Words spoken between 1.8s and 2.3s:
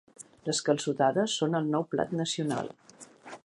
plat